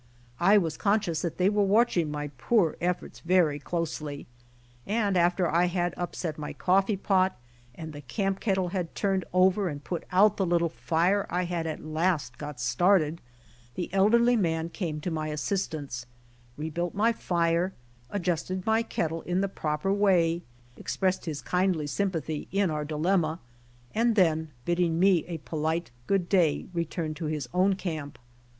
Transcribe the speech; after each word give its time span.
I 0.39 0.57
was 0.57 0.77
con 0.77 0.99
scious 0.99 1.21
that 1.21 1.37
they 1.37 1.47
were 1.47 1.61
watching 1.61 2.09
my 2.09 2.29
poor 2.39 2.75
efforts 2.81 3.19
very 3.19 3.59
closely, 3.59 4.25
and 4.87 5.15
after 5.15 5.47
I 5.47 5.65
had 5.65 5.93
upset 5.95 6.39
my 6.39 6.53
coffee 6.53 6.97
pot, 6.97 7.39
and 7.75 7.93
the 7.93 8.01
camp 8.01 8.39
kettle 8.39 8.69
had 8.69 8.95
turned 8.95 9.25
over 9.31 9.69
and 9.69 9.83
put 9.83 10.03
out 10.11 10.37
the 10.37 10.45
little 10.47 10.69
fire 10.69 11.27
I 11.29 11.43
had 11.43 11.67
at 11.67 11.85
last 11.85 12.39
got 12.39 12.59
started, 12.59 13.21
the 13.75 13.93
elderly 13.93 14.35
man 14.35 14.69
came 14.69 15.01
to 15.01 15.11
my 15.11 15.27
assistance, 15.27 16.07
rebuilt 16.57 16.95
my 16.95 17.13
fire, 17.13 17.71
adjusted 18.09 18.65
my 18.65 18.81
kettle 18.81 19.21
in 19.21 19.41
the 19.41 19.47
proper 19.47 19.93
way, 19.93 20.41
expressed 20.77 21.25
his 21.25 21.43
kindly 21.43 21.85
sympathy 21.85 22.47
in 22.51 22.71
our 22.71 22.83
dilemmia, 22.85 23.37
and 23.93 24.15
then 24.15 24.49
bidding 24.65 24.99
me 24.99 25.25
a 25.27 25.37
polite 25.37 25.91
good 26.07 26.27
day 26.27 26.65
returned 26.73 27.15
to 27.17 27.25
his 27.25 27.47
own 27.53 27.75
camp. 27.75 28.17